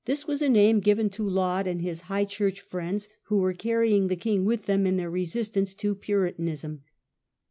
[0.09, 4.07] .«a «j« given to Laud and his high church friends, ian" griev who were carrying
[4.07, 6.81] the king with them in their *""' resistance to Puritanism.